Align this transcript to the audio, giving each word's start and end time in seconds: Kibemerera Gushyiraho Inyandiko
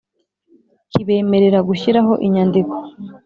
Kibemerera 0.91 1.59
Gushyiraho 1.67 2.13
Inyandiko 2.27 2.75